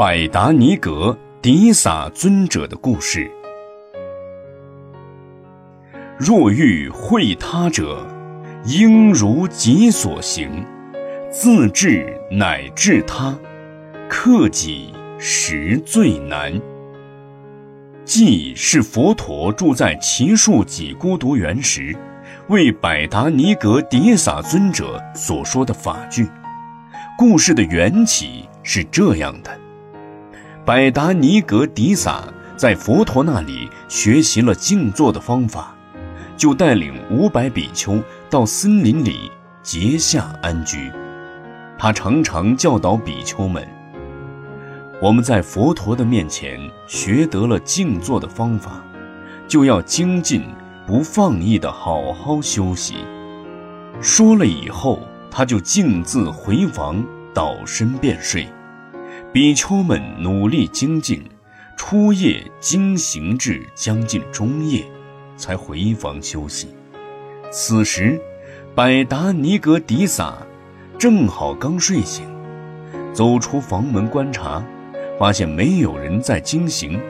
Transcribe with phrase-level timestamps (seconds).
[0.00, 3.30] 百达尼格迪萨尊者的故事。
[6.18, 8.06] 若欲会他者，
[8.64, 10.64] 应如己所行，
[11.30, 13.38] 自治乃至他，
[14.08, 16.58] 克己实最难。
[18.02, 21.94] 即是佛陀住在奇树己孤独园时，
[22.48, 26.26] 为百达尼格迪萨尊者所说的法句。
[27.18, 29.60] 故事的缘起是这样的。
[30.64, 32.22] 百达尼格迪萨
[32.54, 35.74] 在佛陀那里学习了静坐的方法，
[36.36, 39.32] 就带领五百比丘到森林里
[39.62, 40.92] 结下安居。
[41.78, 43.66] 他常常教导比丘们
[45.00, 48.84] ：“我们在佛陀的面前学得了静坐的方法，
[49.48, 50.42] 就要精进
[50.86, 52.96] 不放逸的好好休息。”
[54.02, 58.46] 说了以后，他就径自回房，倒身便睡。
[59.32, 61.22] 比丘们努力精进，
[61.76, 64.84] 初夜精行至将近中夜，
[65.36, 66.66] 才回房休息。
[67.48, 68.20] 此时，
[68.74, 70.36] 百达尼格迪萨
[70.98, 72.26] 正好刚睡醒，
[73.12, 74.60] 走出房门观察，
[75.16, 77.00] 发现没有人在精行，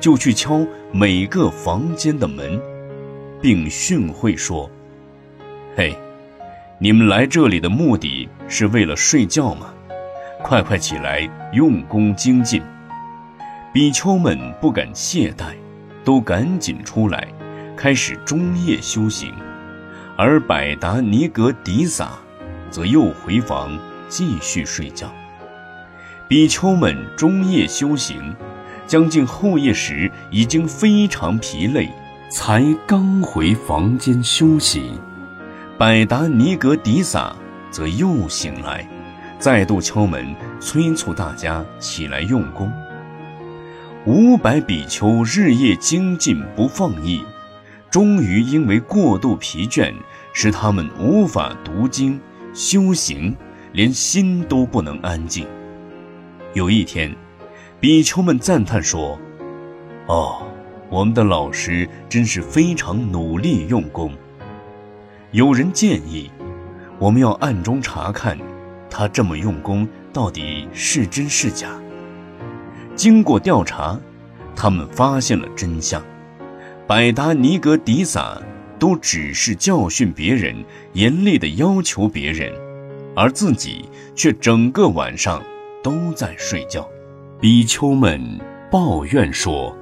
[0.00, 2.58] 就去敲每个房间的门，
[3.42, 4.70] 并训会说
[5.76, 5.94] ：“嘿，
[6.78, 9.74] 你们来这里的目的是为了睡觉吗？”
[10.48, 12.62] 快快起来，用功精进！
[13.72, 15.56] 比丘们不敢懈怠，
[16.04, 17.26] 都赶紧出来，
[17.76, 19.34] 开始中夜修行。
[20.16, 22.10] 而百达尼格迪萨
[22.70, 23.76] 则又回房
[24.08, 25.12] 继续睡觉。
[26.28, 28.32] 比丘们中夜修行，
[28.86, 31.88] 将近后夜时已经非常疲累，
[32.30, 34.92] 才刚回房间休息。
[35.76, 37.34] 百达尼格迪萨
[37.72, 38.88] 则又醒来。
[39.38, 42.72] 再度敲门，催促大家起来用功。
[44.06, 47.22] 五百比丘日夜精进不放逸，
[47.90, 49.92] 终于因为过度疲倦，
[50.32, 52.18] 使他们无法读经
[52.54, 53.36] 修行，
[53.72, 55.46] 连心都不能安静。
[56.54, 57.14] 有一天，
[57.78, 59.18] 比丘们赞叹说
[60.08, 60.42] ：“哦，
[60.88, 64.12] 我们的老师真是非常努力用功。”
[65.32, 66.30] 有人建议，
[66.98, 68.38] 我们要暗中查看。
[68.98, 71.68] 他这么用功，到底是真是假？
[72.94, 74.00] 经过调查，
[74.56, 76.02] 他们发现了真相：
[76.86, 78.40] 百达尼格迪萨
[78.78, 80.64] 都只是教训别人，
[80.94, 82.50] 严厉地要求别人，
[83.14, 85.42] 而自己却整个晚上
[85.82, 86.88] 都在睡觉。
[87.38, 88.40] 比丘们
[88.70, 89.76] 抱怨说：“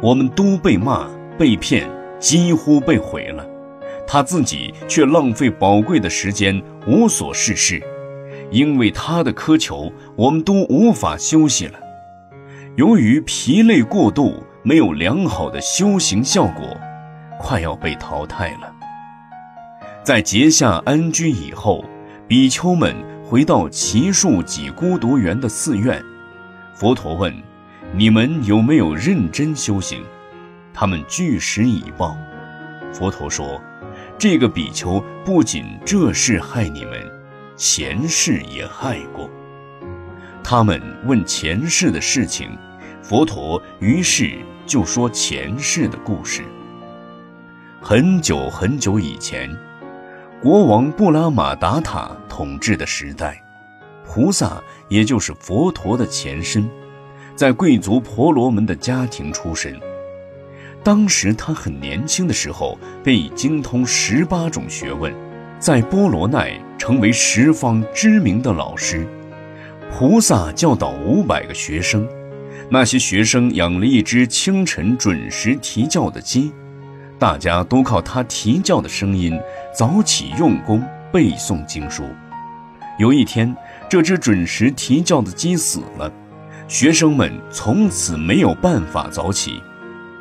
[0.00, 3.44] 我们都被骂、被骗，几乎被毁了，
[4.06, 7.82] 他自己却浪费宝贵的时间，无所事事。”
[8.50, 11.78] 因为他的苛求，我们都无法休息了。
[12.76, 16.76] 由于疲累过度，没有良好的修行效果，
[17.38, 18.72] 快要被淘汰了。
[20.02, 21.84] 在结下安居以后，
[22.26, 22.94] 比丘们
[23.24, 26.02] 回到奇树几孤独园的寺院。
[26.74, 27.34] 佛陀问
[27.94, 30.02] ：“你们有没有认真修行？”
[30.72, 32.16] 他们据实以报。
[32.92, 33.60] 佛陀说
[34.16, 36.92] ：“这个比丘不仅这事害你们。”
[37.58, 39.28] 前世也害过。
[40.44, 42.56] 他们问前世的事情，
[43.02, 46.44] 佛陀于是就说前世的故事。
[47.82, 49.50] 很久很久以前，
[50.40, 53.42] 国王布拉马达塔统治的时代，
[54.06, 56.70] 菩萨也就是佛陀的前身，
[57.34, 59.76] 在贵族婆罗门的家庭出身。
[60.84, 65.12] 当时他很年轻的时候，便已精通十八种学问。
[65.58, 69.06] 在波罗奈成为十方知名的老师，
[69.92, 72.08] 菩萨教导五百个学生，
[72.70, 76.52] 那些学生养了一只清晨准时啼叫的鸡，
[77.18, 79.38] 大家都靠它啼叫的声音
[79.76, 82.04] 早起用功背诵经书。
[82.98, 83.54] 有一天，
[83.88, 86.10] 这只准时啼叫的鸡死了，
[86.68, 89.60] 学生们从此没有办法早起，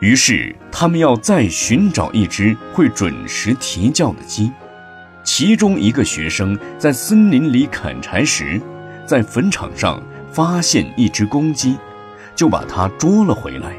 [0.02, 4.52] 于是他们要再寻找一只会准时啼叫的鸡。
[5.28, 8.62] 其中一个学生在森林里砍柴时，
[9.06, 10.02] 在坟场上
[10.32, 11.76] 发现一只公鸡，
[12.34, 13.76] 就把它捉了回来，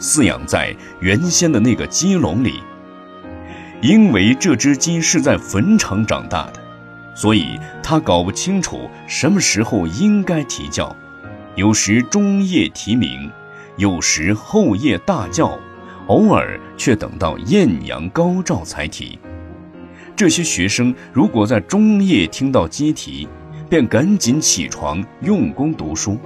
[0.00, 2.60] 饲养在原先的那个鸡笼里。
[3.80, 6.54] 因为这只鸡是在坟场长大的，
[7.14, 10.94] 所以他搞不清楚什么时候应该啼叫，
[11.54, 13.30] 有时中夜啼鸣，
[13.76, 15.56] 有时后夜大叫，
[16.08, 19.16] 偶尔却等到艳阳高照才啼。
[20.20, 23.26] 这些学生如果在中夜听到鸡啼，
[23.70, 26.18] 便赶紧起床用功读书，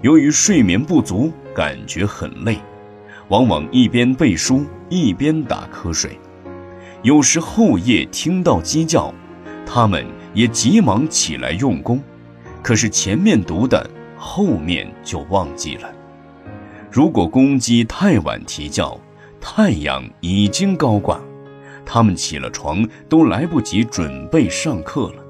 [0.00, 2.56] 由于睡眠不足，感觉很累，
[3.30, 6.16] 往往一边背书一边打瞌睡。
[7.02, 9.12] 有时后夜听到鸡叫，
[9.66, 12.00] 他们也急忙起来用功，
[12.62, 15.92] 可是前面读的，后面就忘记了。
[16.92, 18.96] 如果公鸡太晚啼叫，
[19.40, 21.20] 太阳已经高挂，
[21.84, 25.22] 他们起了床都来不及准备上课了。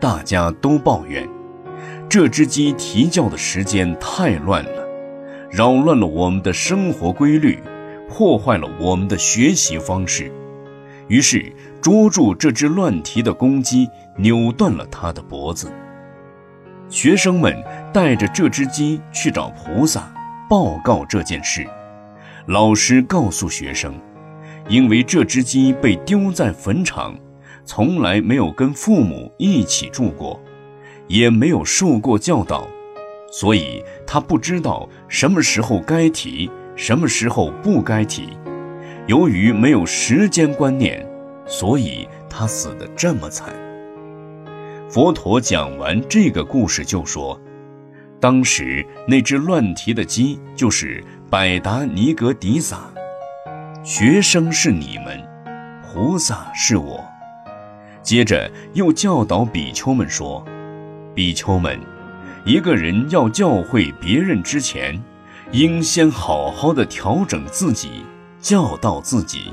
[0.00, 1.28] 大家都抱怨，
[2.08, 4.86] 这只鸡啼叫的时间太乱了，
[5.50, 7.58] 扰乱了我们的生活规律。
[8.08, 10.30] 破坏了我们的学习方式，
[11.08, 11.50] 于是
[11.80, 13.88] 捉住这只乱啼的公鸡，
[14.18, 15.72] 扭断了它的脖子。
[16.90, 17.56] 学生们
[17.90, 20.12] 带着这只鸡去找菩萨，
[20.46, 21.66] 报告这件事。
[22.44, 23.98] 老师告诉学生，
[24.68, 27.14] 因为这只鸡被丢在坟场，
[27.64, 30.40] 从来没有跟父母一起住过，
[31.08, 32.66] 也没有受过教导，
[33.30, 36.50] 所以他不知道什么时候该提。
[36.74, 38.30] 什么时候不该提？
[39.06, 41.06] 由于没有时间观念，
[41.44, 43.54] 所以他死得这么惨。
[44.88, 47.38] 佛陀讲完这个故事就说
[48.18, 52.90] ：“当时那只乱啼的鸡就是百达尼格迪萨，
[53.84, 55.20] 学生是你们，
[55.82, 57.04] 菩萨是我。”
[58.00, 60.44] 接着又教导比丘们说
[61.14, 61.80] ：“比丘们，
[62.44, 65.00] 一个人要教诲别人之前。”
[65.50, 68.06] 应先好好的调整自己，
[68.40, 69.52] 教导自己，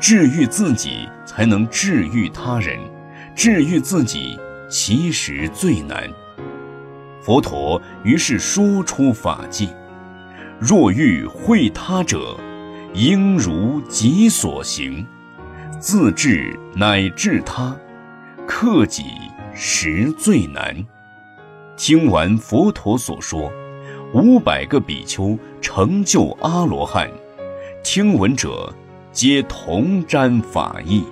[0.00, 2.78] 治愈自己，才能治愈他人。
[3.36, 4.38] 治愈自己
[4.70, 6.08] 其实最难。
[7.20, 9.68] 佛陀于是说出法纪：
[10.58, 12.38] 若欲会他者，
[12.94, 15.04] 应如己所行，
[15.78, 17.76] 自治乃至他，
[18.46, 19.04] 克己
[19.52, 20.74] 实最难。
[21.76, 23.52] 听完佛陀所说。
[24.12, 27.10] 五百个比丘成就阿罗汉，
[27.82, 28.72] 听闻者
[29.10, 31.02] 皆同沾法意。